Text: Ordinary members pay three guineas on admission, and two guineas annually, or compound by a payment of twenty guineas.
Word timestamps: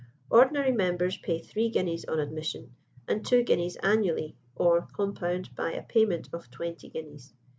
Ordinary 0.31 0.71
members 0.71 1.15
pay 1.17 1.37
three 1.37 1.69
guineas 1.69 2.05
on 2.05 2.19
admission, 2.19 2.73
and 3.07 3.23
two 3.23 3.43
guineas 3.43 3.75
annually, 3.83 4.35
or 4.55 4.87
compound 4.93 5.53
by 5.55 5.73
a 5.73 5.83
payment 5.83 6.27
of 6.33 6.49
twenty 6.49 6.89
guineas. 6.89 7.31